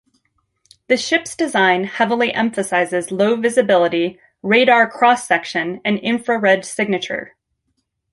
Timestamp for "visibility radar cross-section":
3.35-5.79